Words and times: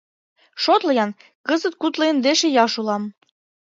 Шотло-ян: 0.63 1.11
кызыт 1.47 1.73
кудло 1.81 2.05
индеш 2.11 2.39
ияш 2.49 2.73
улам. 2.81 3.03